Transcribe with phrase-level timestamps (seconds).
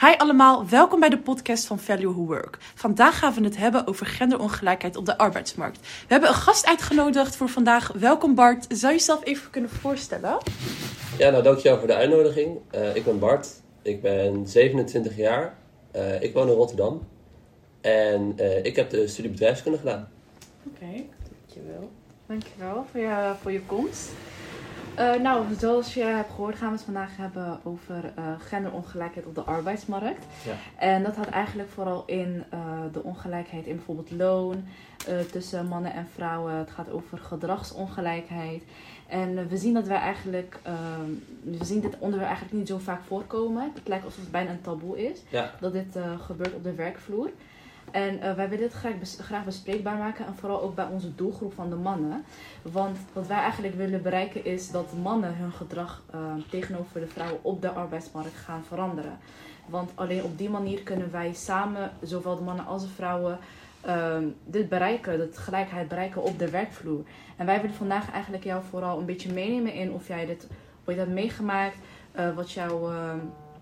[0.00, 2.56] Hi allemaal, welkom bij de podcast van Value Who Work.
[2.74, 5.80] Vandaag gaan we het hebben over genderongelijkheid op de arbeidsmarkt.
[5.80, 7.92] We hebben een gast uitgenodigd voor vandaag.
[7.92, 8.66] Welkom Bart.
[8.68, 10.38] Zou je jezelf even kunnen voorstellen?
[11.18, 12.58] Ja, nou dankjewel voor de uitnodiging.
[12.74, 13.48] Uh, ik ben Bart,
[13.82, 15.56] ik ben 27 jaar,
[15.96, 17.08] uh, ik woon in Rotterdam
[17.80, 20.08] en uh, ik heb de studie bedrijfskunde gedaan.
[20.66, 21.90] Oké, okay, dankjewel.
[22.26, 24.10] Dankjewel voor je, voor je komst.
[24.98, 29.34] Uh, nou, zoals je hebt gehoord gaan we het vandaag hebben over uh, genderongelijkheid op
[29.34, 30.24] de arbeidsmarkt.
[30.44, 30.52] Ja.
[30.78, 32.60] En dat houdt eigenlijk vooral in uh,
[32.92, 34.64] de ongelijkheid in bijvoorbeeld loon
[35.30, 36.54] tussen mannen en vrouwen.
[36.54, 38.62] Het gaat over gedragsongelijkheid.
[39.06, 41.10] En we zien dat wij eigenlijk, ehm,
[41.58, 43.70] we zien dit onderwerp eigenlijk niet zo vaak voorkomen.
[43.74, 45.22] Het lijkt alsof het bijna een taboe is.
[45.28, 45.50] Ja.
[45.60, 47.30] Dat dit gebeurt op de werkvloer.
[47.90, 51.54] En uh, wij willen dit graag, graag, bespreekbaar maken en vooral ook bij onze doelgroep
[51.54, 52.24] van de mannen.
[52.62, 57.44] Want wat wij eigenlijk willen bereiken is dat mannen hun gedrag uh, tegenover de vrouwen
[57.44, 59.18] op de arbeidsmarkt gaan veranderen.
[59.66, 63.38] Want alleen op die manier kunnen wij samen, zowel de mannen als de vrouwen,
[63.86, 67.02] uh, dit bereiken, dat gelijkheid bereiken op de werkvloer.
[67.36, 70.48] En wij willen vandaag eigenlijk jou vooral een beetje meenemen in of jij dit
[70.84, 71.76] ooit hebt meegemaakt,
[72.18, 73.18] uh, wat jouw ehm,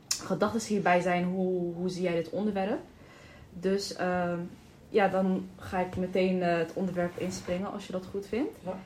[0.08, 2.80] gedachten hierbij zijn, hoe, hoe zie jij dit onderwerp.
[3.60, 4.38] Dus ehm,
[4.88, 8.58] ja, dan ga ik meteen uh, het onderwerp inspringen als je dat goed vindt.
[8.64, 8.78] Ja.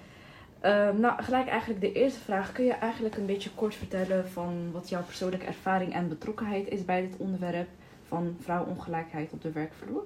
[0.64, 2.52] Uh, nou, gelijk eigenlijk de eerste vraag.
[2.52, 6.84] Kun je eigenlijk een beetje kort vertellen van wat jouw persoonlijke ervaring en betrokkenheid is
[6.84, 7.68] bij dit onderwerp
[8.08, 10.02] van vrouwongelijkheid op de werkvloer?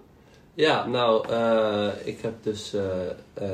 [0.55, 2.83] Ja, nou, uh, ik heb dus uh,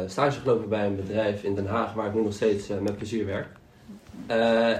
[0.06, 3.26] stage gelopen bij een bedrijf in Den Haag waar ik nu nog steeds met plezier
[3.26, 3.48] werk.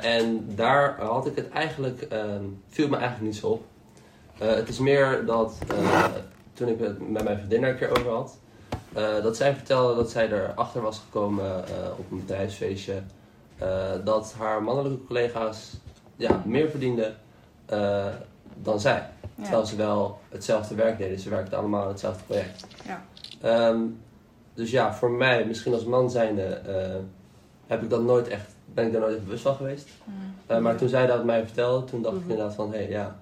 [0.03, 3.65] en daar had ik het eigenlijk, ehm, viel me eigenlijk niet zo op.
[4.43, 6.05] Eh, het is meer dat uh,
[6.53, 8.39] toen ik het met mijn vriendin er een keer over had,
[8.97, 11.65] uh, dat zij vertelde dat zij erachter was gekomen
[11.99, 13.03] op een bedrijfsfeestje
[14.05, 15.73] dat haar mannelijke collega's
[16.17, 17.17] ja, meer verdienden
[18.55, 19.09] dan zij.
[19.35, 19.43] Ja.
[19.43, 21.19] Terwijl ze wel hetzelfde werk deden.
[21.19, 22.67] Ze werkten allemaal aan hetzelfde project.
[22.85, 23.69] Ja.
[23.69, 24.01] Um,
[24.55, 26.61] dus ja, voor mij, misschien als man zijnde,
[27.67, 29.89] heb ik dat nooit echt, ben ik daar nooit echt bewust van geweest.
[30.49, 30.63] Mm.
[30.63, 32.31] maar toen zij dat mij vertelde, toen dacht mm -hmm.
[32.31, 33.17] ik inderdaad van, hé hey, ja,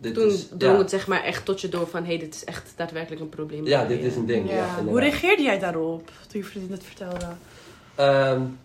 [0.00, 2.02] dit Toen is, drong het zeg maar echt tot je door van...
[2.02, 3.66] hé, hey, dit is echt daadwerkelijk een probleem.
[3.66, 4.50] Ja, dit is een ding.
[4.50, 4.82] Ja.
[4.84, 7.26] Hoe reageerde jij daarop toen je vriendin het vertelde?
[8.00, 8.58] Um,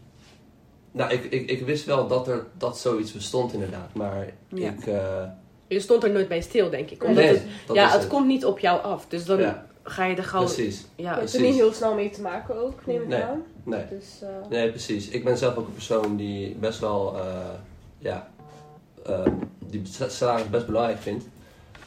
[0.91, 3.93] nou, ik, ik, ik wist wel dat er dat zoiets bestond inderdaad.
[3.93, 4.85] Maar ik...
[4.85, 5.23] Uh,
[5.67, 7.03] je stond er nooit bij stil, denk ik.
[7.03, 9.05] Omdat nee, het, ja, het, komt niet op jou af.
[9.07, 10.43] Dus dan ga je er gauw...
[10.43, 10.85] Precies.
[10.95, 13.43] Ja, je hebt er niet heel snel mee te maken ook, neem ik nee, aan.
[13.63, 13.83] Nee.
[13.89, 14.29] Dus, uh...
[14.49, 15.09] nee, precies.
[15.09, 17.15] Ik ben zelf ook een persoon die best wel...
[17.15, 17.21] Uh,
[17.97, 18.29] ja,
[19.59, 21.25] die salaris best belangrijk vindt.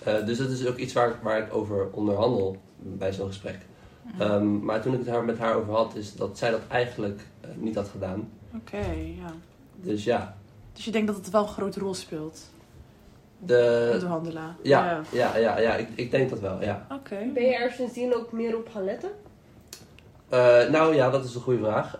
[0.09, 3.59] Uh, dus dat is ook iets waar, waar ik over onderhandel bij zo'n gesprek.
[4.21, 7.21] Um, maar toen ik het haar, met haar over had, is dat zij dat eigenlijk
[7.45, 8.31] uh, niet had gedaan.
[8.55, 9.33] Oké, okay, ja.
[9.77, 10.37] Dus ja.
[10.73, 12.51] Dus je denkt dat het wel een grote rol speelt?
[13.39, 13.91] De...
[13.93, 14.57] Onderhandelen?
[14.63, 16.87] Ja, ja, ja, ja, ja ik, ik denk dat wel, ja.
[16.91, 16.95] Oké.
[16.95, 17.33] Okay.
[17.33, 19.11] Ben je er sindsdien ook meer op gaan letten?
[20.33, 21.99] Uh, nou ja, dat is een goede vraag.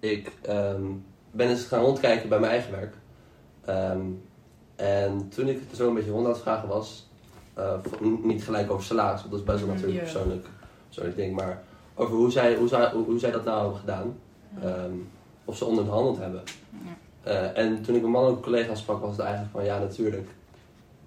[0.00, 2.94] ik um, ben eens gaan rondkijken bij mijn eigen werk.
[3.68, 4.22] Um,
[4.76, 7.08] en toen ik zo een beetje rond aan het vragen was,
[7.58, 7.72] uh,
[8.22, 10.12] niet gelijk over salaris, want dat is best wel natuurlijk yeah.
[10.12, 10.46] persoonlijk,
[10.84, 11.62] persoonlijk ding, maar
[11.94, 14.16] over hoe zij, hoe zij, hoe, zij dat nou hebben gedaan.
[14.64, 15.08] Um,
[15.46, 16.42] of ze onderhandeld hebben.
[17.24, 17.32] Ja.
[17.32, 20.28] Uh, en toen ik mijn mannelijke collega's sprak, was het eigenlijk van ja, natuurlijk.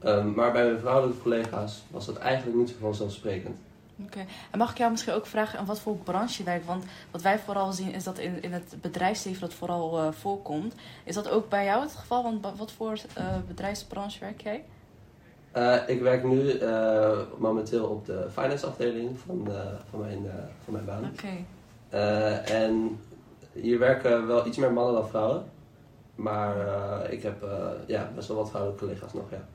[0.03, 3.57] Um, maar bij mijn vrouwelijke collega's was dat eigenlijk niet zo vanzelfsprekend.
[4.05, 6.65] Oké, en mag ik jou misschien ook vragen aan wat voor branche je werkt?
[6.65, 10.75] Want wat wij vooral zien is dat in, in het bedrijfsleven dat vooral uh, voorkomt.
[11.03, 12.23] Is dat ook bij jou het geval?
[12.23, 14.63] Want wat voor uh, bedrijfsbranche werk jij?
[15.55, 16.59] Uh, ik werk nu
[17.37, 19.47] momenteel op de finance afdeling van,
[19.89, 20.25] van, mijn,
[20.63, 21.11] van mijn baan.
[21.13, 21.45] Oké.
[21.87, 22.43] Okay.
[22.43, 22.99] en
[23.53, 25.43] hier werken wel iets meer mannen dan vrouwen.
[26.15, 26.55] Maar
[27.11, 27.45] ik heb
[27.85, 29.47] ja, best wel wat vrouwelijke collega's nog, ja.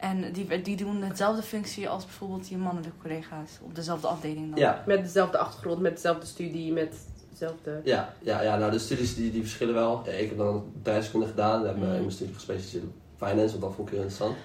[0.00, 4.58] En die, die doen dezelfde functie als bijvoorbeeld je mannelijke collega's op dezelfde afdeling dan?
[4.58, 4.82] Ja.
[4.86, 6.94] Met dezelfde achtergrond, met dezelfde studie, met
[7.30, 7.80] dezelfde...
[7.84, 10.02] Ja, ja, ja nou de studies die, die verschillen wel.
[10.04, 11.82] Ja, ik heb dan bedrijfskunde gedaan, heb mm.
[11.82, 14.36] in mijn studie gespecialiseerd op finance, want dat vond ik heel interessant.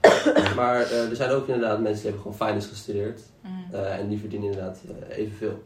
[0.60, 3.20] maar uh, er zijn ook inderdaad mensen die hebben gewoon finance gestudeerd.
[3.42, 3.64] Mm.
[3.72, 5.64] Uh, en die verdienen inderdaad uh, evenveel.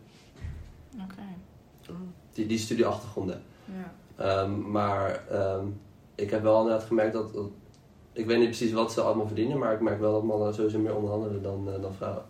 [0.95, 1.03] Oké.
[1.03, 1.97] Okay.
[2.33, 3.43] Die, die studieachtergronden.
[4.19, 4.41] Ja.
[4.41, 5.81] Um, maar um,
[6.15, 7.51] ik heb wel inderdaad gemerkt dat, dat
[8.15, 10.79] ik weet niet precies wat ze allemaal verdienen, maar ik merk wel dat mannen sowieso
[10.79, 12.25] meer onderhandelen dan, uh, dan vrouwen.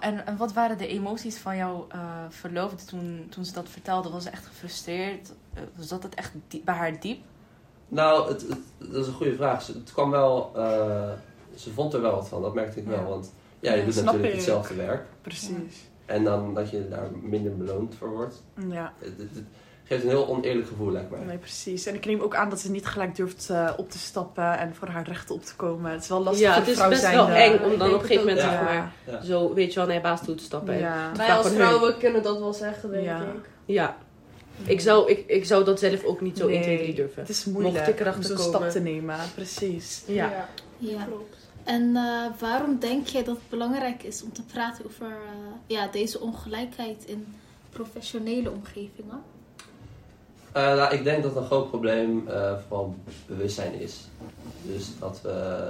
[0.00, 4.10] En, en wat waren de emoties van jouw uh, verloofde toen, toen ze dat vertelde?
[4.10, 5.32] Was ze echt gefrustreerd?
[5.54, 7.20] Uh, zat het echt diep, bij haar diep?
[7.88, 9.66] Nou, het, het, dat is een goede vraag.
[9.66, 10.50] Het kwam wel,
[11.54, 13.04] ze vond er wel wat van, dat merkte ik wel.
[13.04, 15.06] Want ja, je ja, doet natuurlijk hetzelfde werk.
[15.22, 15.88] Precies.
[16.06, 18.42] En dan dat je daar minder beloond voor wordt.
[18.68, 18.92] Ja.
[19.88, 21.20] Geeft een heel oneerlijk gevoel, lijkt mij.
[21.24, 21.86] Nee, precies.
[21.86, 24.74] En ik neem ook aan dat ze niet gelijk durft uh, op te stappen en
[24.74, 25.90] voor haar rechten op te komen.
[25.90, 27.94] Het is wel lastig ja, voor het is best zijn, wel eng om dan op
[27.94, 28.50] een gegeven moment Ja.
[28.50, 29.22] zeg maar, Ja.
[29.22, 30.78] zo, weet je wel, naar je baas toe te stappen.
[30.78, 31.10] Ja.
[31.10, 31.54] En Wij als hun.
[31.56, 33.20] vrouwen kunnen dat wel zeggen, denk Ja.
[33.22, 33.48] ik.
[33.64, 33.96] Ja.
[34.64, 37.20] Ik zou, ik, ik zou dat zelf ook niet zo 1, 2, 3 Nee, durven.
[37.20, 38.58] Het is Mocht moeilijk ik erachter om zo'n komen.
[38.60, 39.16] stap te nemen.
[39.34, 40.02] Precies.
[40.06, 40.48] Ja.
[40.78, 41.04] Ja.
[41.04, 41.36] klopt.
[41.64, 45.12] En eh, waarom denk jij dat het belangrijk is om te praten over eh,
[45.66, 47.26] ja, deze ongelijkheid in
[47.70, 49.22] professionele omgevingen?
[50.58, 52.94] Nou, ik denk dat een groot probleem eh, vooral
[53.26, 54.08] bewustzijn is.
[54.62, 55.68] Dus dat, we,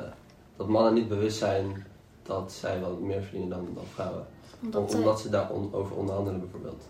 [0.57, 1.87] dat mannen niet bewust zijn
[2.23, 4.27] dat zij wat meer verdienen dan, dan vrouwen.
[4.63, 6.83] Omdat, Om- omdat ze daarover over onderhandelen bijvoorbeeld.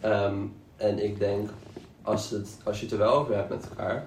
[0.00, 0.36] Ehm,
[0.76, 1.50] en ik denk,
[2.02, 4.04] als, het, als je het er wel over hebt met elkaar,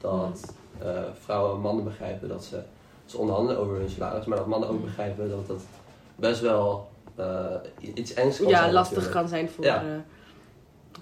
[0.00, 2.62] dat eh, vrouwen en mannen begrijpen dat ze,
[3.04, 5.62] ze onderhandelen over hun salaris, maar dat mannen ook begrijpen dat dat
[6.16, 6.88] best wel
[7.78, 9.20] iets engs kan ja, zijn lastig natuurlijk.
[9.20, 9.64] kan zijn voor...
[9.64, 10.04] Ja.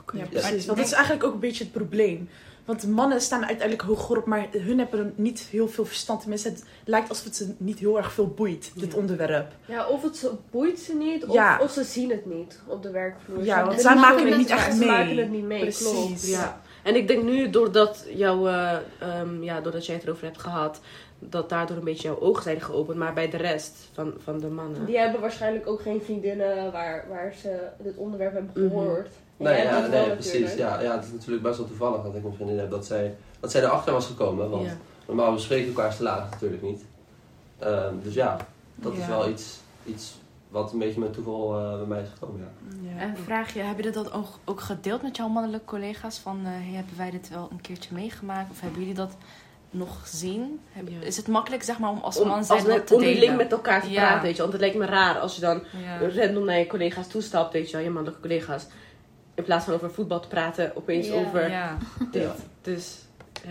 [0.00, 0.16] Oké.
[0.16, 0.28] Ja, Ja.
[0.28, 0.66] precies.
[0.66, 2.28] Want dat is eigenlijk ook een beetje het probleem.
[2.64, 6.20] Want mannen staan uiteindelijk hoger op, maar hun hebben er niet heel veel verstand.
[6.20, 8.98] Tenminste, het lijkt alsof het ze niet heel erg veel boeit, dit Ja.
[8.98, 9.52] onderwerp.
[9.64, 11.58] Ja, of het boeit ze niet, of, Ja.
[11.62, 13.44] of ze zien het niet op de werkvloer.
[13.44, 14.88] Ja, Ze- want ze zij maken het niet echt Ze mee.
[14.88, 15.90] maken het niet mee, Precies.
[15.90, 16.26] klopt.
[16.26, 16.60] Ja.
[16.82, 20.80] En ik denk nu, doordat, jou, eh, ehm, ja, doordat jij het erover hebt gehad,
[21.18, 22.98] dat daardoor een beetje jouw ogen zijn geopend.
[22.98, 24.84] Maar bij de rest van, van de mannen.
[24.86, 28.68] Die hebben waarschijnlijk ook geen vriendinnen waar, waar ze dit onderwerp hebben Mhm.
[28.68, 29.08] gehoord.
[29.44, 30.54] Nee, ja, nee precies.
[30.54, 33.14] Ja, ja, het is natuurlijk best wel toevallig dat ik een vriendin heb dat zij,
[33.40, 34.50] dat zij erachter was gekomen.
[34.50, 34.76] Want Ja.
[35.06, 36.84] normaal bespreken we elkaar salaris natuurlijk niet.
[37.58, 38.36] Ehm, dus ja,
[38.74, 40.14] dat is wel iets, iets
[40.48, 42.40] wat een beetje met toeval eh, bij mij is gekomen.
[42.40, 42.90] Ja.
[42.94, 43.00] Ja.
[43.00, 46.18] En vraag je, heb je dat ook, ook gedeeld met jouw mannelijke collega's?
[46.18, 48.50] Van, eh, hey, hebben wij dit wel een keertje meegemaakt?
[48.50, 49.16] Of hebben jullie dat
[49.70, 50.60] nog gezien?
[50.72, 51.00] Heb- Ja.
[51.06, 53.20] Is het makkelijk zeg maar, om als Om, man als zijn we dat te onderling
[53.20, 53.36] delen?
[53.36, 54.00] met elkaar te Ja.
[54.02, 54.40] praten, weet je.
[54.40, 56.08] Want het lijkt me raar als je dan Ja.
[56.08, 58.66] random naar je collega's toestapt, weet je wel, je mannelijke collega's.
[59.34, 61.76] In plaats van over voetbal te praten, opeens over Ja.
[62.10, 62.22] dit.
[62.22, 62.34] Ja.
[62.62, 63.04] Dus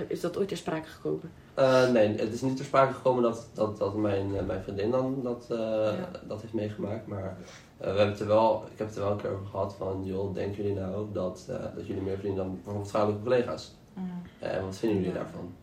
[0.08, 1.32] is dat ooit ter sprake gekomen?
[1.54, 4.92] Eh, nee, het is niet ter sprake gekomen dat, dat, dat mijn, eh, mijn vriendin
[4.92, 5.94] dan dat, eh,
[6.28, 7.08] dat heeft meegemaakt.
[7.08, 7.38] Maar
[7.78, 10.02] we hebben het er wel, ik heb het er wel een keer over gehad van,
[10.06, 13.76] joh, denken jullie nou dat, eh, dat jullie meer verdienen dan bijvoorbeeld vrouwelijke collega's?
[13.94, 14.22] Mm.
[14.40, 15.20] En wat vinden jullie Ja.
[15.24, 15.54] daarvan?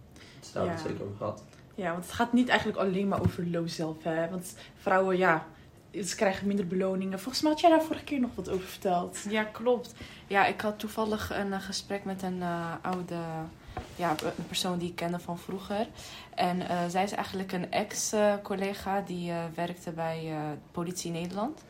[0.53, 0.89] Daar hebben we het Ja.
[0.89, 1.43] zeker over gehad.
[1.75, 3.97] Ja, want het gaat niet eigenlijk alleen maar over loon zelf.
[4.03, 4.29] Hè?
[4.31, 5.47] Want vrouwen, ja,
[5.93, 7.21] ze krijgen minder beloningen.
[7.21, 9.25] Volgens mij had jij daar vorige keer nog wat over verteld.
[9.29, 9.95] Ja, klopt.
[10.27, 13.17] Ja, ik had toevallig een eh, gesprek met een eh, oude
[13.97, 15.87] ja, een persoon die ik kende van vroeger.
[16.35, 20.33] En eh, zij is eigenlijk een ex-collega die werkte bij
[20.73, 21.65] Politie Nederland.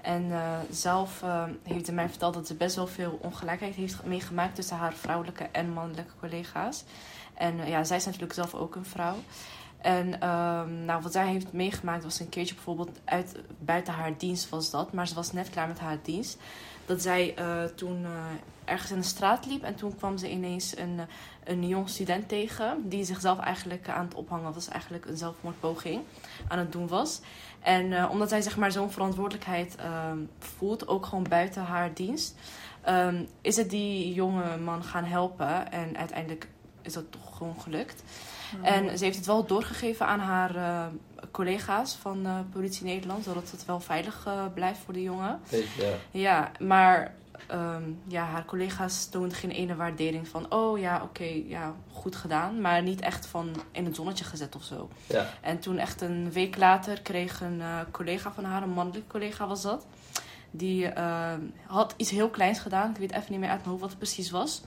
[0.00, 0.32] En
[0.70, 1.22] zelf
[1.62, 5.48] heeft ze mij verteld dat ze best wel veel ongelijkheid heeft meegemaakt tussen haar vrouwelijke
[5.52, 6.84] en mannelijke collega's.
[7.34, 9.16] En ja, zij is natuurlijk zelf ook een vrouw.
[9.82, 14.48] En ehm, nou, wat zij heeft meegemaakt was een keertje bijvoorbeeld uit, buiten haar dienst
[14.48, 14.92] was dat.
[14.92, 16.38] Maar ze was net klaar met haar dienst.
[16.86, 18.10] Dat zij eh, toen eh,
[18.64, 19.62] ergens in de straat liep.
[19.62, 21.00] En toen kwam ze ineens een,
[21.44, 22.88] een jong student tegen.
[22.88, 24.68] Die zichzelf eigenlijk aan het ophangen was.
[24.68, 26.02] Eigenlijk een zelfmoordpoging
[26.48, 27.20] aan het doen was.
[27.60, 30.88] En eh, omdat zij zeg maar zo'n verantwoordelijkheid ehm, voelt.
[30.88, 32.34] Ook gewoon buiten haar dienst.
[32.82, 35.72] ehm, is het die jonge man gaan helpen.
[35.72, 36.48] En uiteindelijk
[36.82, 38.02] is dat toch gewoon gelukt.
[38.62, 40.86] En ze heeft het wel doorgegeven aan haar eh,
[41.30, 45.40] collega's van eh, Politie Nederland, zodat het wel veilig eh, blijft voor de jongen.
[45.50, 45.94] Ja.
[46.10, 47.14] Ja, maar
[47.46, 52.60] ehm, ja, haar collega's toonden geen ene waardering van, oh ja, oké, ja, goed gedaan.
[52.60, 54.88] Maar niet echt van in het zonnetje gezet of zo.
[55.06, 55.26] Ja.
[55.40, 59.62] En toen echt een week later kreeg een collega van haar, een mannelijke collega was
[59.62, 59.86] dat.
[60.50, 60.88] Die
[61.66, 62.90] had iets heel kleins gedaan.
[62.90, 64.62] Ik weet even niet meer uit mijn hoofd wat het precies was.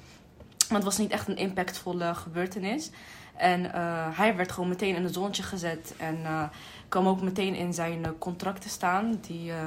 [0.67, 2.89] Maar het was niet echt een impactvolle gebeurtenis.
[3.35, 5.93] En eh, hij werd gewoon meteen in het zonnetje gezet.
[5.97, 6.43] En eh,
[6.89, 9.19] kwam ook meteen in zijn eh, contract te staan.
[9.27, 9.57] Die, eh,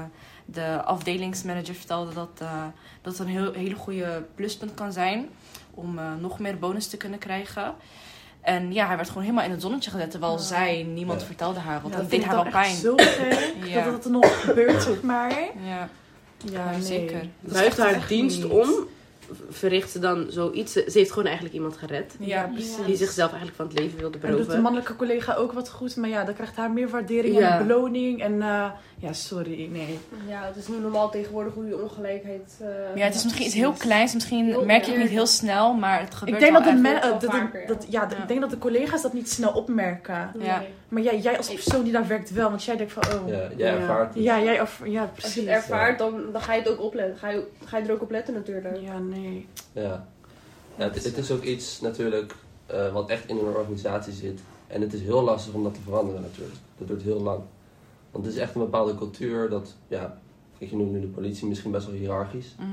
[0.45, 2.65] de afdelingsmanager vertelde dat, eh,
[3.03, 5.29] dat een heel, hele goede pluspunt kan zijn.
[5.71, 7.75] Om eh, nog meer bonus te kunnen krijgen.
[8.41, 10.11] En ja, hij werd gewoon helemaal in het zonnetje gezet.
[10.11, 10.39] Terwijl Ja.
[10.39, 11.27] zij, niemand Ja.
[11.27, 11.81] vertelde haar.
[11.81, 12.77] Want Ja, dat deed haar wel pijn.
[12.77, 13.85] zo gek Ja.
[13.85, 15.31] dat het er nog gebeurt, zeg maar.
[15.31, 15.89] Ja, Ja,
[16.53, 16.83] Ja, nee.
[16.83, 17.27] zeker.
[17.41, 18.53] Buiten echt haar dienst niet.
[18.53, 18.71] om
[19.51, 20.73] verricht ze dan zoiets.
[20.73, 22.15] Ze heeft gewoon eigenlijk iemand gered.
[22.19, 22.51] Ja, Ja.
[22.53, 22.77] precies.
[22.87, 24.63] Die zichzelf eigenlijk van het leven wilde En doet de beroven.
[24.63, 27.59] mannelijke collega ook wat goed, maar ja, dan krijgt haar meer waardering Ja.
[27.59, 28.23] en beloning.
[28.23, 29.99] En eh, ja, sorry, nee.
[30.29, 32.59] Ja, het is nu normaal tegenwoordig hoe je ongelijkheid...
[32.61, 34.15] eh, ja, het is misschien iets heel kleins.
[34.15, 35.73] Misschien Heel merk je het niet heel snel.
[35.75, 37.51] Maar het gebeurt Ik denk, dat de men, dat, ja.
[37.67, 38.23] dat, ja, de- Ja.
[38.23, 40.31] ik denk dat de collega's dat niet snel opmerken.
[40.39, 40.63] Ja.
[40.89, 43.29] Maar jij, jij als persoon die daar werkt wel, want jij denkt van, oh.
[43.29, 44.25] Ja, Ja, jij ervaart het.
[44.25, 45.35] jij of, ja, Als precies.
[45.35, 47.19] je het ervaart, dan, dan ga je het ook opletten.
[47.19, 48.81] Ga je, ga je er ook op letten natuurlijk.
[48.81, 49.47] Ja, nee.
[49.73, 50.07] Ja.
[50.77, 52.35] ja het, het is ook iets natuurlijk
[52.67, 54.41] eh, wat echt in een organisatie zit.
[54.67, 56.57] En het is heel lastig om dat te veranderen natuurlijk.
[56.79, 57.41] Dat duurt heel lang.
[58.11, 60.19] Want het is echt een bepaalde cultuur dat, ja,
[60.59, 62.55] kijk, je noemt nu de politie misschien best wel hiërarchisch.
[62.59, 62.69] Mhm.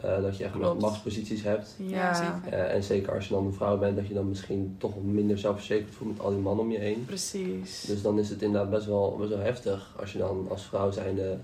[0.00, 0.80] Eh, dat je echt Klopt.
[0.80, 1.74] machtsposities hebt.
[1.78, 2.58] Ja, zeker.
[2.58, 5.38] Eh, en zeker als je dan een vrouw bent, dat je dan misschien toch minder
[5.38, 7.04] zelfverzekerd voelt met al die mannen om je heen.
[7.06, 7.80] precies.
[7.80, 10.90] Dus dan is het inderdaad best wel, best wel heftig als je dan als vrouw
[10.90, 11.38] zijnde,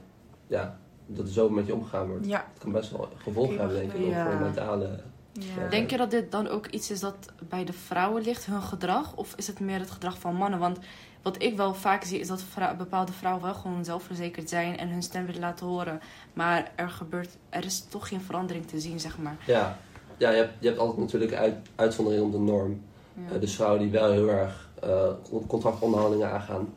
[0.46, 2.26] ja, dat er zo met je omgegaan wordt.
[2.26, 4.24] Ja, Het kan best wel gevolgen hebben, denk ik, ook Ja.
[4.24, 4.88] voor je mentale...
[5.40, 5.68] ja.
[5.68, 7.16] Denk je dat dit dan ook iets is dat
[7.48, 9.16] bij de vrouwen ligt, hun gedrag?
[9.16, 10.58] Of is het meer het gedrag van mannen?
[10.58, 10.78] Want
[11.22, 14.88] wat ik wel vaak zie is dat vrou- bepaalde vrouwen wel gewoon zelfverzekerd zijn en
[14.88, 16.00] hun stem willen laten horen.
[16.32, 19.36] Maar er gebeurt, er is toch geen verandering te zien, zeg maar.
[19.46, 19.78] Ja,
[20.16, 22.80] ja je, hebt, je hebt altijd natuurlijk uit, uitzonderingen op de norm.
[23.14, 23.34] Ja.
[23.34, 26.68] Eh, dus vrouwen die wel heel erg eh, con- contractonderhandelingen aangaan.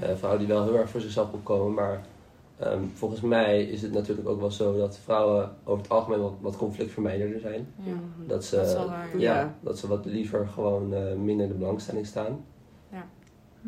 [0.00, 0.06] Ja.
[0.06, 1.74] Eh, vrouwen die wel heel erg voor zichzelf opkomen.
[1.74, 2.00] Maar
[2.58, 6.32] ehm, volgens mij is het natuurlijk ook wel zo dat vrouwen over het algemeen wat,
[6.40, 7.74] wat conflictvermijderder zijn.
[7.82, 7.92] Ja.
[8.26, 9.08] Dat ze, Dat is wel waar.
[9.18, 9.54] ja, Ja.
[9.60, 12.44] dat ze wat liever gewoon eh, minder in de belangstelling staan.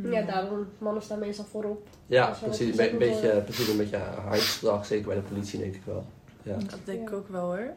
[0.02, 1.86] Ja, daarom, mannen staan meestal voorop.
[2.06, 2.76] Ja, precies.
[2.76, 6.04] Be- beetje, precies een beetje hardgedrag, zeker bij de politie denk ik wel.
[6.42, 6.54] Ja.
[6.56, 7.14] Dat denk ik Ja.
[7.16, 7.70] ook wel hoor.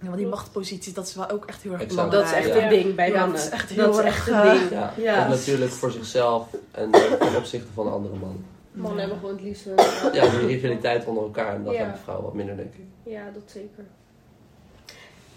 [0.00, 2.10] Ja, want die machtposities, dat is wel ook echt heel erg Exact.
[2.10, 2.54] Dat is belangrijk.
[2.56, 2.76] echt Ja.
[2.78, 3.36] een ding bij Ja, mannen.
[3.36, 4.70] dat is echt heel erg, een ding.
[4.70, 4.92] Ja.
[4.96, 5.22] Ja.
[5.24, 8.44] Ook natuurlijk voor zichzelf en eh, ten opzichte van de andere man.
[8.78, 8.98] Mannen Ja.
[9.00, 9.74] hebben gewoon het liefst hun...
[10.12, 11.78] Ja, die rivaliteit onder elkaar en dat Ja.
[11.80, 12.84] hebben vrouwen wat minder denk ik.
[13.12, 13.84] Ja, dat zeker.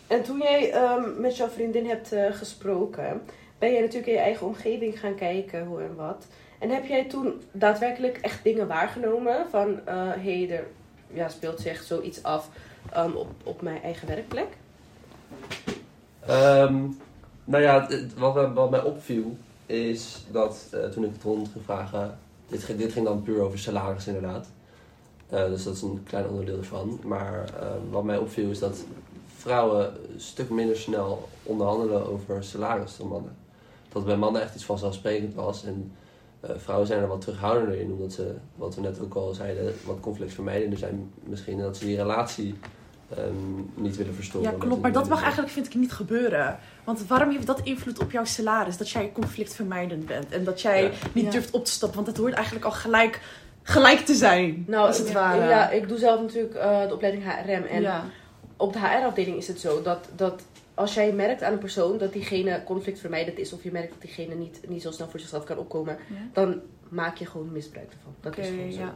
[0.07, 3.21] En toen jij ehm, met jouw vriendin hebt eh, gesproken,
[3.59, 6.25] ben jij natuurlijk in je eigen omgeving gaan kijken hoe en wat.
[6.59, 10.67] En heb jij toen daadwerkelijk echt dingen waargenomen van, hé, hey, er
[11.13, 12.49] ja, speelt zich zoiets af
[12.91, 14.47] ehm, op, op mijn eigen werkplek?
[16.27, 16.75] Ehm,
[17.43, 22.19] nou ja, wat, wat mij opviel is dat eh, toen ik het rond ging vragen,
[22.51, 24.47] dit, dit ging dan puur over salaris inderdaad.
[25.29, 26.99] Eh, dus dat is een klein onderdeel ervan.
[27.03, 28.83] Maar eh, wat mij opviel is dat
[29.35, 33.35] vrouwen een stuk minder snel onderhandelen over salaris dan mannen.
[33.89, 35.63] Dat bij mannen echt iets vanzelfsprekend was.
[35.63, 35.91] En
[36.39, 39.73] eh, vrouwen zijn er wat terughoudender in, omdat ze, wat we net ook al zeiden,
[39.85, 41.57] wat conflictvermijdender zijn misschien.
[41.57, 42.55] En dat ze die relatie
[43.17, 43.33] ehm,
[43.73, 44.51] niet willen verstoren.
[44.51, 44.81] Ja, klopt.
[44.81, 46.59] Maar dat mag eigenlijk, vind ik, niet gebeuren.
[46.83, 48.77] Want waarom heeft dat invloed op jouw salaris?
[48.77, 50.31] Dat jij conflictvermijdend bent.
[50.31, 50.89] En dat jij Ja.
[51.13, 51.31] niet Ja.
[51.31, 51.95] durft op te stappen.
[51.97, 53.21] Want het hoort eigenlijk al gelijk,
[53.63, 54.63] gelijk te zijn.
[54.67, 55.47] Nou, als het ik- ware.
[55.47, 57.63] Ja, ik doe zelf natuurlijk eh, de opleiding HRM.
[57.63, 58.03] En ja.
[58.57, 60.41] op de HR-afdeling is het zo dat, dat
[60.73, 64.35] als jij merkt aan een persoon dat diegene conflictvermijdend is, of je merkt dat diegene
[64.35, 66.15] niet, niet zo snel voor zichzelf kan opkomen, Ja.
[66.33, 68.15] dan maak je gewoon misbruik ervan.
[68.21, 68.79] Dat is gewoon zo.
[68.79, 68.95] ja.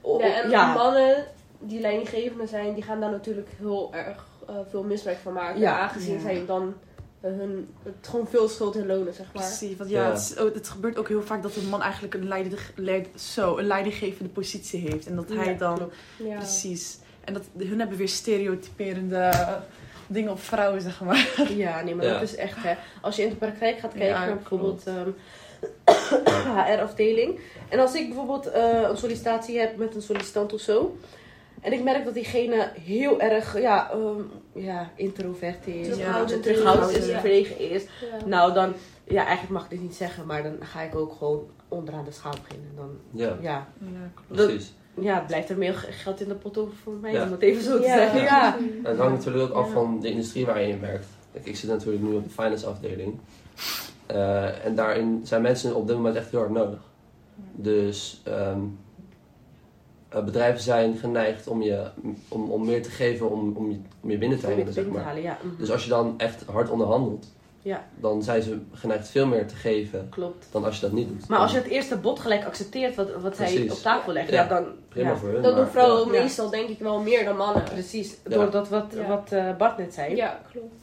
[0.00, 0.74] O- Ja, en ja.
[0.74, 1.24] mannen
[1.62, 5.60] die leidinggevende zijn, die gaan daar natuurlijk heel erg eh, veel misbruik van maken.
[5.60, 5.78] Ja.
[5.78, 6.20] Aangezien Ja.
[6.20, 6.74] zij dan
[7.20, 9.42] eh, hun, het gewoon veel schuld in lonen, zeg maar.
[9.42, 10.10] Precies, want ja, Ja.
[10.10, 13.08] Het, is ook- het gebeurt ook heel vaak dat een man eigenlijk een, leiding, leid,
[13.20, 15.06] zo, een leidinggevende positie heeft.
[15.06, 15.90] En dat hij Ja, dan...
[16.16, 16.36] Ja.
[16.36, 16.98] Precies.
[17.24, 19.30] En dat, hun hebben weer stereotyperende
[20.06, 21.28] dingen op vrouwen, zeg maar.
[21.56, 22.12] Ja, nee, maar Ja.
[22.12, 22.74] dat is echt, hè.
[23.00, 25.08] Als je in de praktijk gaat kijken Ja, naar bijvoorbeeld ehm,
[26.66, 27.40] HR-afdeling.
[27.68, 30.96] En als ik bijvoorbeeld eh, een sollicitatie heb met een sollicitant of zo.
[31.62, 34.20] En ik merk dat diegene heel erg, ja, ehm,
[34.64, 35.88] ja introvert is.
[35.88, 37.04] Terughoudend terughoudend is.
[37.04, 37.82] verlegen is.
[37.82, 38.26] Ja.
[38.26, 38.72] Nou, dan,
[39.04, 42.10] ja, eigenlijk mag ik dit niet zeggen, maar dan ga ik ook gewoon onderaan de
[42.12, 42.70] schaal beginnen.
[42.76, 44.72] Dan, Ja, ja, Ja, precies.
[45.00, 47.24] ja, blijft er meer geld in de pot over voor mij, Ja.
[47.24, 47.96] om het even zo te Ja.
[47.96, 48.20] zeggen.
[48.22, 48.56] Ja.
[48.56, 49.72] En het hangt natuurlijk ook af Ja.
[49.72, 51.06] van de industrie waarin je werkt.
[51.32, 53.18] Kijk, ik zit natuurlijk nu op de finance afdeling.
[54.06, 56.78] Eh, en daarin zijn mensen op dit moment echt heel hard nodig.
[57.52, 58.56] Dus ehm, eh,
[60.24, 61.90] bedrijven zijn geneigd om, je,
[62.28, 64.72] om, om meer te geven om, om, je, om je binnen te Om je halen,
[64.74, 65.02] zeg te maar.
[65.02, 65.38] halen, ja.
[65.42, 65.56] mhm.
[65.58, 67.26] Dus als je dan echt hard onderhandelt,
[67.62, 67.84] Ja.
[68.00, 70.46] dan zijn ze geneigd veel meer te geven Klopt.
[70.50, 71.28] dan als je dat niet doet.
[71.28, 74.42] Maar als je het eerste bod gelijk accepteert wat, wat zij op tafel leggen, Ja.
[74.42, 74.64] ja, dan...
[74.88, 75.42] Prima voor hun.
[75.42, 76.20] Dat doen vrouwen ja.
[76.22, 77.62] meestal denk ik wel meer dan mannen.
[77.64, 78.30] Precies, Ja.
[78.36, 79.06] door dat wat, Ja.
[79.06, 80.16] wat eh, Bart net zei.
[80.16, 80.74] Ja, klopt.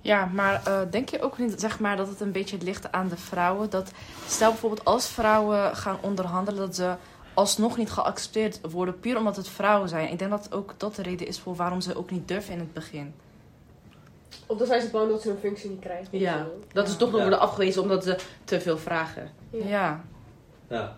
[0.00, 3.08] Ja, maar eh, denk je ook niet zeg maar, dat het een beetje ligt aan
[3.08, 3.70] de vrouwen?
[3.70, 3.90] Dat
[4.26, 6.94] stel bijvoorbeeld als vrouwen gaan onderhandelen, dat ze
[7.34, 10.10] alsnog niet geaccepteerd worden, puur omdat het vrouwen zijn.
[10.12, 12.58] Ik denk dat ook dat de reden is voor waarom ze ook niet durven in
[12.58, 13.14] het begin.
[14.46, 16.06] Of dan zijn ze bang dat ze een functie niet krijgen.
[16.12, 16.38] of Ja.
[16.38, 16.44] zo.
[16.72, 17.22] Dat is toch nog Ja.
[17.28, 19.30] worden afgewezen omdat ze te veel vragen.
[19.50, 20.00] Ja.
[20.68, 20.96] Ja.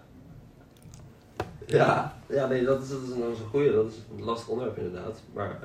[1.66, 2.16] Ja.
[2.28, 3.72] Ja, nee, dat is, dat is, een, dat is een goeie.
[3.72, 5.20] Dat is een lastig onderwerp inderdaad.
[5.32, 5.58] Maar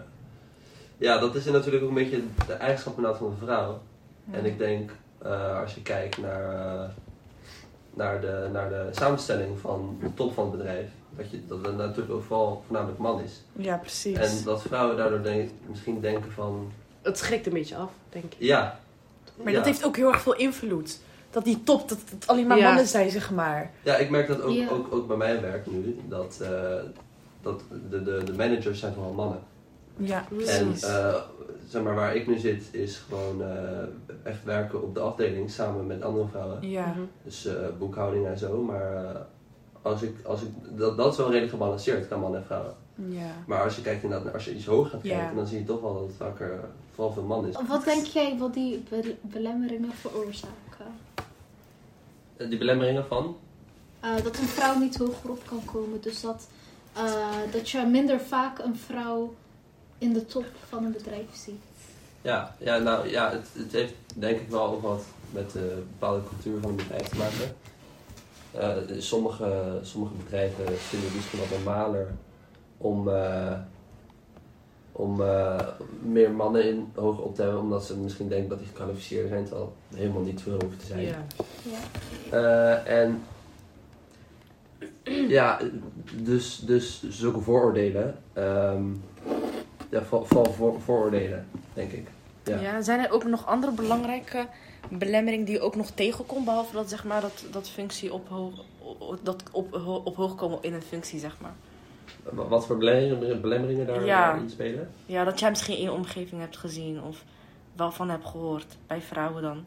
[0.98, 3.80] ja, dat is natuurlijk ook een beetje de eigenschap inderdaad van de vrouw.
[4.32, 6.90] En ik denk, eh, als je kijkt naar, eh,
[7.94, 11.78] naar, de, naar de samenstelling van de top van het bedrijf, dat, je, dat het
[11.78, 13.42] natuurlijk ook vooral voornamelijk man is.
[13.56, 14.18] Ja, precies.
[14.18, 18.36] En dat vrouwen daardoor denk, misschien denken van, Het schrikt een beetje af, denk ik.
[18.38, 18.80] ja.
[19.38, 19.58] maar ja.
[19.58, 21.00] dat heeft ook heel erg veel invloed.
[21.32, 22.68] Dat die top, dat het alleen maar Ja.
[22.68, 23.72] mannen zijn, zeg maar.
[23.84, 24.70] Ja, ik merk dat ook, Ja.
[24.70, 26.74] ook, ook bij mijn werk nu, dat, eh,
[27.42, 29.40] dat de, de, de managers zijn vooral mannen.
[30.00, 30.84] Ja, En precies.
[30.84, 31.16] eh,
[31.68, 33.50] zeg maar, waar ik nu zit, is gewoon eh,
[34.24, 36.70] echt werken op de afdeling samen met andere vrouwen.
[36.70, 36.86] ja.
[36.86, 37.00] Mhm.
[37.24, 38.62] Dus eh, boekhouding en zo.
[38.62, 39.22] Maar eh,
[39.82, 42.74] als ik, als ik, dat, dat is wel redelijk gebalanceerd qua mannen en vrouwen.
[42.96, 43.32] Ja.
[43.48, 45.18] Maar als je kijkt inderdaad, als je iets hoger gaat Ja.
[45.18, 46.60] kijken, dan zie je toch wel dat het vaker
[46.94, 47.56] vooral veel man is.
[47.68, 50.58] Wat denk jij wat die be- belemmeringen veroorzaken?
[52.38, 53.38] Die belemmeringen van?
[54.00, 56.02] Eh, dat een vrouw niet hoger op kan komen.
[56.02, 56.48] Dus dat,
[56.94, 57.04] eh,
[57.52, 59.34] dat je minder vaak een vrouw
[60.00, 61.62] in de top van een bedrijf ziet.
[62.22, 66.28] Ja, ja nou ja, het, het heeft denk ik wel ook wat met de bepaalde
[66.28, 67.56] cultuur van het bedrijf te maken.
[68.52, 72.08] Eh, sommige, sommige bedrijven vinden het misschien wat normaler
[72.78, 73.60] om, eh,
[74.92, 75.68] om eh,
[76.02, 79.46] meer mannen in hoger op te hebben, omdat ze misschien denken dat die gekwalificeerder zijn,
[79.46, 81.02] terwijl het helemaal niet veel hoeft te zijn.
[81.02, 81.26] Ja.
[81.64, 82.84] Ja.
[82.86, 83.24] Eh, en
[85.28, 85.60] ja,
[86.16, 88.84] dus, dus zulke vooroordelen, ehm
[89.90, 92.08] ja, vooral voor, voor, vooroordelen, denk ik.
[92.44, 92.60] Ja.
[92.60, 92.82] Ja.
[92.82, 94.48] zijn er ook nog andere belangrijke
[94.90, 96.46] belemmeringen die je ook nog tegenkomt?
[96.46, 98.54] Behalve dat, zeg maar, dat, dat functie op hoog,
[99.00, 101.54] o- dat op, ho- op hoog komen in een functie, zeg maar.
[102.24, 104.34] Wa- Wat voor belemmeringen, belemmeringen daar Ja.
[104.36, 104.90] in spelen?
[105.06, 107.24] Ja, dat jij misschien in je omgeving hebt gezien of
[107.76, 108.78] wel van hebt gehoord.
[108.88, 109.66] Bij vrouwen dan.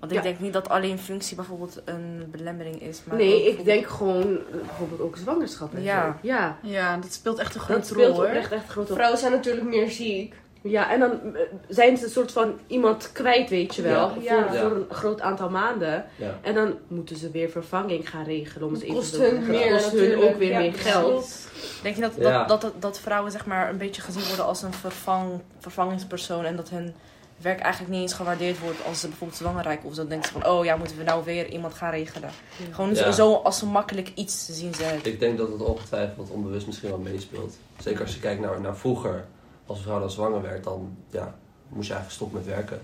[0.00, 0.24] Want ik Ja.
[0.24, 3.00] denk niet dat alleen functie bijvoorbeeld een belemmering is.
[3.04, 6.06] Maar Nee, ik denk gewoon eh, bijvoorbeeld ook zwangerschap en Ja.
[6.22, 6.28] zo.
[6.28, 6.58] Ja.
[6.62, 8.24] Ja, dat speelt echt een grote rol hoor.
[8.24, 8.96] echt, echt een grote rol.
[8.96, 10.34] Vrouwen zijn natuurlijk meer ziek.
[10.62, 13.92] Ja, en dan eh, zijn ze een soort van iemand kwijt, weet je wel.
[13.92, 14.34] Ja.
[14.34, 14.42] Ja.
[14.46, 14.60] Voor, Ja.
[14.60, 16.04] voor een groot aantal maanden.
[16.16, 16.38] Ja.
[16.42, 18.66] En dan moeten ze weer vervanging gaan regelen.
[18.66, 21.48] Om het Het even kost hun meer kost hun ook weer Ja, meer geld.
[21.82, 22.44] Denk je dat, Ja.
[22.44, 26.56] dat, dat, dat vrouwen zeg maar, een beetje gezien worden als een vervang, vervangingspersoon en
[26.56, 26.94] dat hun
[27.40, 30.00] werk eigenlijk niet eens gewaardeerd wordt als ze bijvoorbeeld zwanger raken of zo?
[30.00, 32.30] Dan denken ze van, oh ja, moeten we nou weer iemand gaan regelen?
[32.70, 33.12] Gewoon Ja.
[33.12, 35.06] zo, als zo makkelijk iets zien ze het.
[35.06, 37.56] Ik denk dat het ongetwijfeld onbewust misschien wel meespeelt.
[37.78, 39.24] Zeker als je kijkt naar, naar vroeger,
[39.66, 41.34] als een vrouw dan zwanger werd, dan ja,
[41.68, 42.80] moest je eigenlijk stoppen met werken.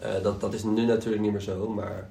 [0.00, 2.06] Eh, dat, dat is nu natuurlijk niet meer zo, maar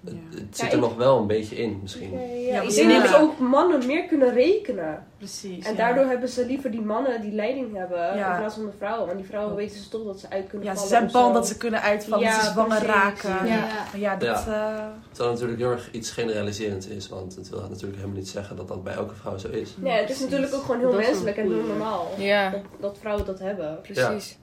[0.00, 0.10] Ja.
[0.30, 2.12] het Ja, zit er ik- nog wel een beetje in misschien.
[2.12, 2.18] Ja,
[2.54, 2.88] Ja, ik ja.
[2.88, 5.06] denk dat ook mannen meer kunnen rekenen.
[5.16, 5.64] Precies.
[5.66, 5.76] En ja.
[5.78, 8.32] daardoor hebben ze liever die mannen die leiding hebben Ja.
[8.32, 9.06] in plaats van de vrouwen.
[9.06, 11.12] Want die vrouwen weten ze toch dat ze uit kunnen Ja, ze vallen zijn of
[11.12, 11.32] bang zo.
[11.32, 13.46] dat ze kunnen uitvallen, Ja, dat ze zwanger raken.
[13.46, 13.66] Ja.
[13.96, 14.46] Ja, dat...
[14.46, 18.56] eh, Terwijl natuurlijk heel erg iets generaliserends is, want het wil natuurlijk helemaal niet zeggen
[18.56, 19.74] dat dat bij elke vrouw zo is.
[19.78, 20.22] Nee, het is precies.
[20.24, 22.08] natuurlijk ook gewoon heel Dat menselijk en heel normaal.
[22.18, 23.78] Ja, Dat, dat vrouwen dat hebben.
[23.82, 24.38] precies.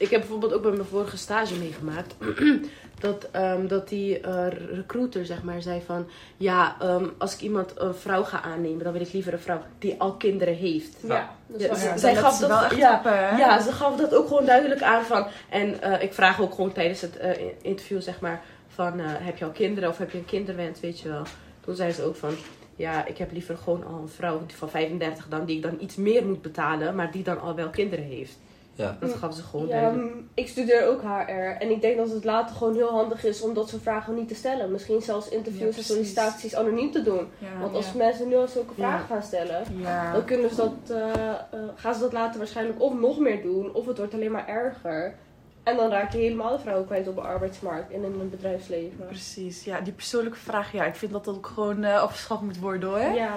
[0.00, 2.14] Ik heb bijvoorbeeld ook bij mijn vorige stage meegemaakt.
[3.00, 6.06] dat, ehm, dat die eh, recruiter zeg maar zei van...
[6.36, 8.84] Ja, ehm, als ik iemand een vrouw ga aannemen...
[8.84, 10.96] dan wil ik liever een vrouw die al kinderen heeft.
[11.06, 13.36] Ja, ze- zij gaf dat- wel echt ja, op, hè?
[13.36, 15.26] Ja, ze gaf dat ook gewoon duidelijk aan van...
[15.48, 17.30] En eh, ik vraag ook gewoon tijdens het eh,
[17.62, 18.42] interview zeg maar...
[18.68, 21.22] Van, eh, heb je al kinderen of heb je een kinderwens, weet je wel.
[21.60, 22.34] Toen zei ze ook van...
[22.76, 25.44] Ja, ik heb liever gewoon al een vrouw van 35 dan...
[25.44, 28.38] Die ik dan iets meer moet betalen, maar die dan al wel kinderen heeft.
[28.80, 28.96] Ja.
[29.00, 32.24] Dat gaf ze gewoon Ja, mm, ik studeer ook HR en ik denk dat het
[32.24, 34.72] later gewoon heel handig is om dat soort vragen niet te stellen.
[34.72, 37.28] Misschien zelfs Ja, interviews en sollicitaties anoniem te doen.
[37.38, 37.96] Ja, Want als ja.
[37.96, 38.82] mensen nu al zulke Ja.
[38.88, 40.12] vragen gaan stellen, Ja.
[40.12, 41.36] dan kunnen ze dat, eh, eh,
[41.74, 45.14] gaan ze dat later waarschijnlijk of nog meer doen, of het wordt alleen maar erger.
[45.62, 49.06] En dan raak je helemaal de vrouwen kwijt op de arbeidsmarkt en in het bedrijfsleven.
[49.06, 52.58] Precies, ja, die persoonlijke vraag, ja, ik vind dat dat ook gewoon eh afgeschaft moet
[52.58, 52.98] worden hoor.
[53.14, 53.34] Ja,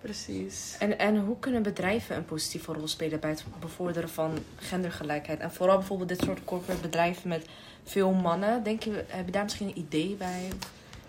[0.00, 0.76] Precies.
[0.78, 5.40] En, en hoe kunnen bedrijven een positieve rol spelen bij het bevorderen van gendergelijkheid?
[5.40, 7.46] En vooral bijvoorbeeld dit soort corporate bedrijven met
[7.84, 8.62] veel mannen.
[8.62, 10.48] Denk je, heb je daar misschien een idee bij?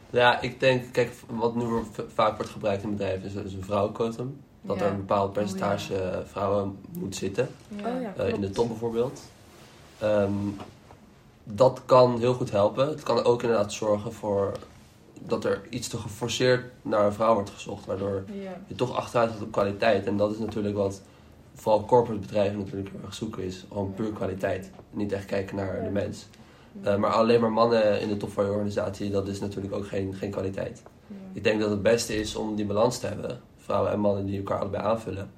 [0.10, 1.66] Ja, ik denk, kijk, wat nu
[2.14, 4.42] vaak wordt gebruikt in bedrijven is, is een vrouwenquotum.
[4.62, 4.84] Dat Ja.
[4.86, 7.50] er een bepaald percentage eh, vrouwen moet zitten.
[7.68, 7.96] Ja.
[7.96, 9.22] Oh ja, Eh, in de top bijvoorbeeld.
[10.00, 10.34] Ehm,
[11.44, 12.88] dat kan heel goed helpen.
[12.88, 14.52] Het kan ook inderdaad zorgen voor
[15.28, 18.52] dat er iets te geforceerd naar een vrouw wordt gezocht, waardoor Ja.
[18.68, 20.06] je toch achteruit gaat op kwaliteit.
[20.06, 21.02] En dat is natuurlijk wat
[21.54, 23.66] vooral corporate bedrijven natuurlijk heel erg zoeken is.
[23.68, 24.72] Gewoon puur kwaliteit.
[24.92, 25.84] Niet echt kijken naar Ja.
[25.84, 26.28] de mens.
[26.84, 29.88] Eh, maar alleen maar mannen in de top van je organisatie, dat is natuurlijk ook
[29.88, 30.84] geen, geen kwaliteit.
[31.34, 33.40] Ik denk dat het beste is om die balans te hebben.
[33.58, 35.32] Vrouwen en mannen die elkaar allebei aanvullen.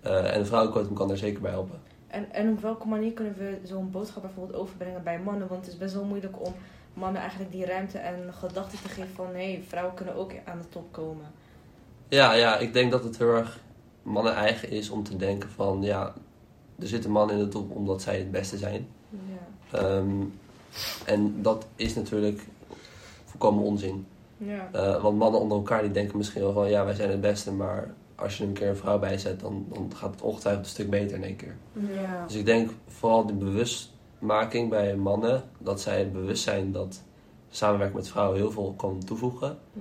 [0.00, 1.78] Eh, en de vrouwenquotum kan daar zeker bij helpen.
[2.06, 5.48] En, en op welke manier kunnen we zo'n boodschap bijvoorbeeld overbrengen bij mannen?
[5.48, 6.54] Want het is best wel moeilijk om
[6.98, 9.26] mannen eigenlijk die ruimte en gedachten te geven van...
[9.26, 11.26] hé, hey, vrouwen kunnen ook aan de top komen.
[12.08, 13.60] Ja, ja, ik denk dat het heel erg
[14.02, 16.14] mannen eigen is om te denken van ja,
[16.78, 18.88] er zitten mannen in de top omdat zij het beste zijn.
[19.10, 19.78] Ja.
[19.78, 20.24] Ehm,
[21.04, 22.42] en dat is natuurlijk
[23.24, 24.06] volkomen onzin.
[24.36, 24.68] Ja.
[24.72, 27.52] Eh, want mannen onder elkaar die denken misschien wel van ja, wij zijn het beste,
[27.52, 30.64] maar als je er een keer een vrouw bij zet, dan, dan gaat het ongetwijfeld
[30.64, 31.56] een stuk beter in één keer.
[31.72, 32.24] Ja.
[32.26, 33.32] Dus ik denk vooral de
[34.20, 37.02] bewustmaking bij mannen, dat zij bewust zijn dat
[37.50, 39.58] samenwerken met vrouwen heel veel kan toevoegen.
[39.72, 39.80] Ja.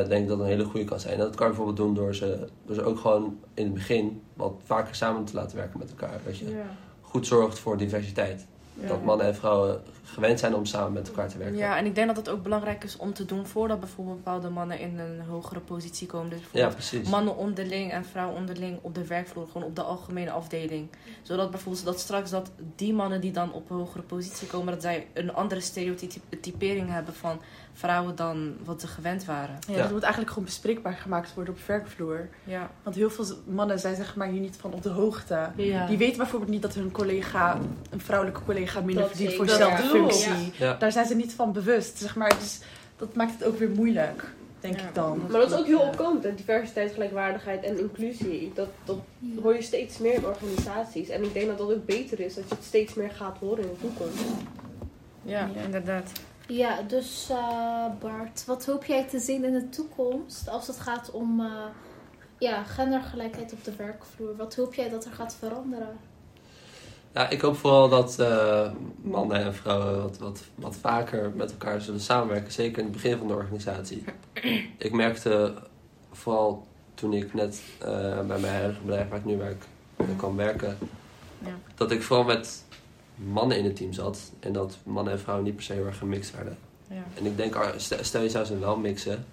[0.00, 1.12] eh, denk ik dat een hele goede kan zijn.
[1.14, 4.22] En dat kan je bijvoorbeeld doen door ze, door ze ook gewoon in het begin
[4.34, 6.20] wat vaker samen te laten werken met elkaar.
[6.24, 6.76] Dat je Ja.
[7.00, 8.46] goed zorgt voor diversiteit.
[8.74, 11.56] Dat mannen en vrouwen gewend zijn om samen met elkaar te werken.
[11.56, 14.48] Ja, en ik denk dat het ook belangrijk is om te doen voordat bijvoorbeeld bepaalde
[14.48, 16.30] mannen in een hogere positie komen.
[16.30, 17.08] Dus Ja, bijvoorbeeld precies.
[17.08, 20.88] mannen onderling en vrouwen onderling op de werkvloer, gewoon op de algemene afdeling.
[21.22, 24.82] Zodat bijvoorbeeld dat straks dat die mannen die dan op een hogere positie komen, dat
[24.82, 27.40] zij een andere stereotypering hebben van
[27.72, 29.58] vrouwen dan wat ze gewend waren.
[29.66, 29.82] Ja, Ja.
[29.82, 32.28] Dat moet eigenlijk gewoon bespreekbaar gemaakt worden op werkvloer.
[32.44, 35.50] Ja, Want heel veel mannen zijn zeg maar hier niet van op de hoogte.
[35.56, 35.86] Ja.
[35.86, 37.58] Die weten bijvoorbeeld niet dat hun collega,
[37.90, 40.52] een vrouwelijke collega, minder Dat verdient voor dezelfde functie.
[40.58, 40.74] Ja.
[40.74, 42.34] Daar zijn ze niet van bewust, zeg maar.
[42.38, 42.60] Dus
[42.96, 44.24] dat maakt het ook weer moeilijk,
[44.60, 44.86] denk Ja.
[44.88, 45.18] ik dan.
[45.30, 46.24] Maar dat is ook heel opkomend.
[46.24, 46.34] hè.
[46.34, 48.52] Diversiteit, gelijkwaardigheid en inclusie.
[48.54, 48.98] Dat, dat
[49.42, 51.08] hoor je steeds meer in organisaties.
[51.08, 52.34] En ik denk dat dat ook beter is.
[52.34, 54.22] Dat je het steeds meer gaat horen in de toekomst.
[55.22, 55.62] ja, Ja.
[55.64, 56.10] inderdaad.
[56.50, 61.10] Ja, dus eh, Bart, wat hoop jij te zien in de toekomst als het gaat
[61.10, 61.46] om eh,
[62.38, 64.36] ja, gendergelijkheid op de werkvloer?
[64.36, 65.98] Wat hoop jij dat er gaat veranderen?
[67.14, 68.70] Ja, ik hoop vooral dat eh,
[69.02, 72.52] mannen en vrouwen wat, wat, wat vaker met elkaar zullen samenwerken.
[72.52, 74.04] Zeker in het begin van de organisatie.
[74.78, 75.54] ik merkte
[76.12, 79.64] vooral toen ik net eh, bij mijn huidige bedrijf waar ik nu werk,
[80.16, 80.78] kwam werken.
[81.38, 81.58] Ja.
[81.74, 82.64] Dat ik vooral met
[83.24, 84.32] mannen in het team zat.
[84.40, 86.58] En dat mannen en vrouwen niet per se heel erg gemixt werden.
[86.88, 87.04] Ja.
[87.18, 89.24] En ik denk, stel stel je zou ze wel mixen.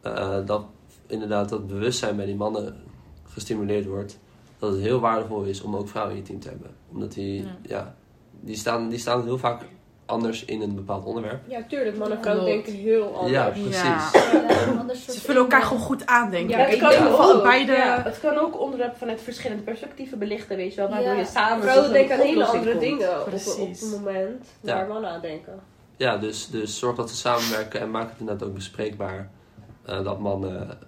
[0.00, 0.64] eh, dat
[1.06, 2.76] inderdaad dat bewustzijn bij die mannen
[3.24, 4.18] gestimuleerd wordt.
[4.58, 6.70] Dat het heel waardevol is om ook vrouwen in je team te hebben.
[6.90, 7.56] Omdat die, Ja.
[7.62, 7.94] ja.
[8.40, 9.62] die, staan, die staan heel vaak
[10.06, 11.40] anders in een bepaald onderwerp.
[11.48, 11.96] Ja, tuurlijk.
[11.96, 13.32] Mannen en vrouwen denken heel anders.
[13.32, 13.82] Ja, precies.
[13.82, 14.10] Ja.
[14.88, 16.80] Ja, Ze vullen elkaar gewoon goed aan, denk Ja, ik.
[16.80, 17.16] het kan ook.
[17.16, 17.72] van beide...
[17.72, 20.90] Ja, het kan ook onderwerp vanuit verschillende perspectieven belichten, weet je wel.
[20.90, 21.18] Waardoor Ja.
[21.18, 22.80] je samen Vrouwen een denken aan hele andere komt.
[22.82, 24.74] dingen op, het moment Ja.
[24.74, 25.60] waar mannen aan denken.
[25.96, 29.30] Ja, dus, dus zorg dat ze samenwerken en maak het inderdaad ook bespreekbaar.
[29.84, 30.78] eh, dat mannen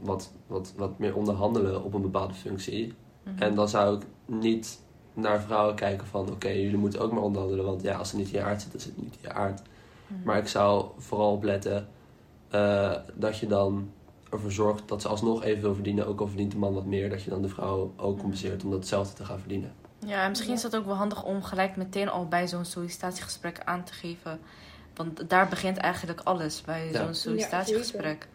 [0.00, 2.94] wat, wat, wat meer onderhandelen op een bepaalde functie.
[3.22, 3.42] Mhm.
[3.42, 4.80] En dan zou ik niet
[5.14, 6.30] naar vrouwen kijken van...
[6.30, 7.64] oké, jullie moeten ook maar onderhandelen.
[7.64, 9.32] Want ja, als het niet in je aard zit, dan zit het niet in je
[9.32, 9.62] aard.
[10.06, 10.22] Mhm.
[10.24, 11.88] Maar ik zou vooral opletten
[12.50, 13.90] eh, dat je dan
[14.30, 16.06] ervoor zorgt dat ze alsnog evenveel verdienen.
[16.06, 17.10] Ook al verdient de man wat meer.
[17.10, 19.72] Dat je dan de vrouw ook compenseert om datzelfde te gaan verdienen.
[20.06, 23.60] Ja, en misschien is het ook wel handig om gelijk meteen al bij zo'n sollicitatiegesprek
[23.64, 24.40] aan te geven.
[24.94, 27.04] Want daar begint eigenlijk alles bij Ja.
[27.04, 28.28] zo'n sollicitatiegesprek.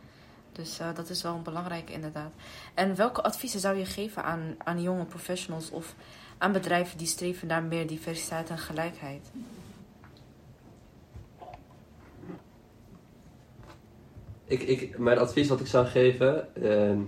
[0.51, 2.31] Dus eh, dat is wel een belangrijke inderdaad.
[2.73, 5.95] En welke adviezen zou je geven aan, aan jonge professionals of
[6.39, 9.31] aan bedrijven die streven naar meer diversiteit en gelijkheid?
[14.45, 16.99] Ik, ik, mijn advies wat ik zou geven ehm,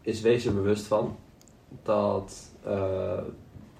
[0.00, 1.16] is wees er bewust van
[1.82, 3.22] dat eh,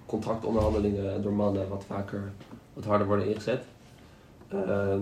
[0.07, 2.33] contractonderhandelingen door mannen wat vaker,
[2.75, 3.65] wat harder worden ingezet.
[4.49, 5.01] Ehm,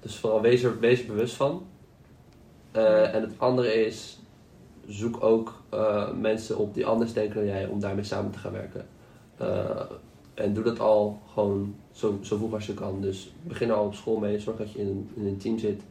[0.00, 1.66] dus vooral wees er, wees er bewust van.
[2.72, 4.18] Eh, en het andere is,
[4.86, 8.52] zoek ook eh, mensen op die anders denken dan jij om daarmee samen te gaan
[8.52, 8.86] werken.
[9.36, 9.80] Eh,
[10.34, 13.00] en doe dat al gewoon zo, zo vroeg als je kan.
[13.00, 14.38] Dus begin er al op school mee.
[14.38, 15.82] Zorg dat je in een, in een team zit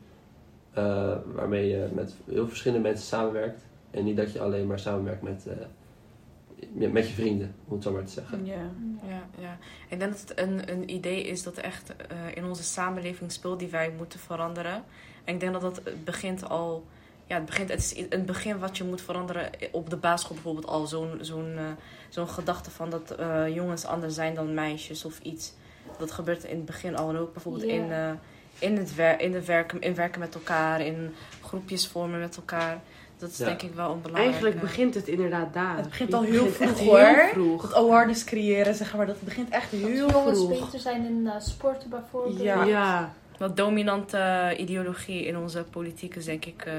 [0.76, 3.62] eh, waarmee je met heel verschillende mensen samenwerkt.
[3.92, 7.92] En niet dat je alleen maar samenwerkt met, eh, met je vrienden, om het zo
[7.92, 8.46] maar te zeggen.
[8.46, 8.70] Ja.
[9.08, 9.58] Ja, ja.
[9.90, 13.60] Ik denk dat het een, een idee is dat echt eh, in onze samenleving speelt
[13.60, 14.84] die wij moeten veranderen.
[15.24, 16.86] En ik denk dat dat begint al.
[17.28, 20.68] Ja, het, begint, het is een begin wat je moet veranderen op de basisschool bijvoorbeeld
[20.68, 20.88] al.
[20.88, 21.64] Zo'n zo'n eh,
[22.10, 25.54] zo'n gedachte van dat eh, jongens anders zijn dan meisjes of iets.
[25.98, 27.10] Dat gebeurt in het begin al.
[27.10, 28.12] En ook bijvoorbeeld in, eh,
[28.60, 32.82] in, het wer in, de werken, in werken met elkaar, in groepjes vormen met elkaar.
[33.18, 33.46] Dat is Ja.
[33.46, 34.32] denk ik wel een belangrijke...
[34.32, 35.76] Eigenlijk begint het inderdaad daar.
[35.76, 36.98] Het begint al heel begint vroeg, hoor.
[37.00, 37.62] Heel vroeg.
[37.62, 40.60] Dat awareness creëren, zeg maar, dat begint echt Dat heel jongens vroeg.
[40.60, 42.40] beter zijn in sporten bijvoorbeeld.
[42.40, 42.64] Ja.
[42.64, 43.14] Ja.
[43.38, 46.74] Wat dominante ideologie in onze politiek is, denk ik, eh,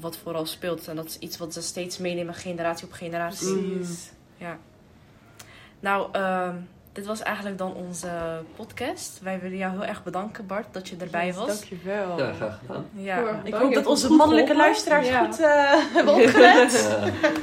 [0.00, 0.88] wat vooral speelt.
[0.88, 3.58] En dat is iets wat ze steeds meenemen, generatie op generatie.
[3.62, 4.10] Precies.
[5.80, 6.54] Nou, ehm,
[6.92, 8.08] dit was eigenlijk dan onze
[8.56, 9.20] podcast.
[9.22, 11.46] Wij willen jou heel erg bedanken, Bart, dat je erbij was.
[11.46, 12.18] Dankjewel.
[12.18, 12.86] Ja, graag gedaan.
[12.92, 13.40] Ja.
[13.44, 15.24] Ik hoop dat onze mannelijke luisteraars Ja.
[15.24, 16.98] goed eh, hebben opgelet.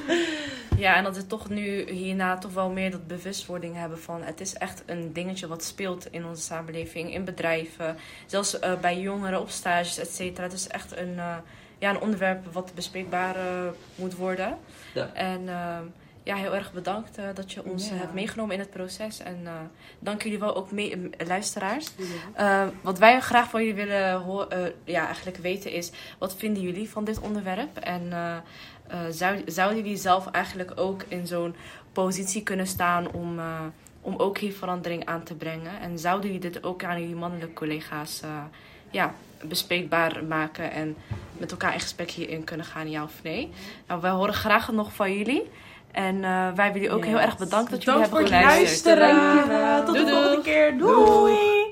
[0.07, 0.17] Eh,
[0.77, 4.21] ja, en dat we toch nu hierna toch wel meer dat bewustwording hebben van...
[4.23, 7.97] het is echt een dingetje wat speelt in onze samenleving, in bedrijven.
[8.25, 10.43] Zelfs eh, bij jongeren op stages, et cetera.
[10.43, 11.35] Het is echt een, eh,
[11.77, 14.57] ja, een onderwerp wat bespreekbaar eh, moet worden.
[14.93, 15.09] Ja.
[15.13, 15.83] En ehm,
[16.23, 17.95] ja, heel erg bedankt eh, dat je ons Ja.
[17.95, 19.19] hebt meegenomen in het proces.
[19.19, 19.53] En eh,
[19.99, 21.91] dank jullie wel ook mee, luisteraars.
[22.81, 25.91] Wat wij graag van jullie willen eh, ja, eigenlijk weten is...
[26.17, 27.77] wat vinden jullie van dit onderwerp?
[27.77, 28.11] En
[28.87, 31.55] eh, eh, zou, zouden jullie zelf eigenlijk ook in zo'n
[31.93, 33.11] positie kunnen staan...
[33.11, 33.59] Om, eh,
[34.01, 35.71] om ook hier verandering aan te brengen?
[35.81, 38.21] En zouden jullie dit ook aan jullie mannelijke collega's...
[38.21, 38.29] eh,
[38.91, 40.95] ja, bespreekbaar maken en
[41.37, 43.49] met elkaar in gesprek hierin kunnen gaan, ja of nee?
[43.87, 45.49] Nou, wij horen graag nog van jullie.
[45.91, 47.07] En eh, wij willen jullie ook Yes.
[47.09, 48.99] heel erg bedanken dat jullie Dank voor hebben het geluisterd.
[48.99, 49.35] luisteren.
[49.35, 49.85] Dankjewel.
[49.85, 50.77] Tot de Doei, volgende keer.
[50.77, 51.05] Doei.
[51.05, 51.62] Doei.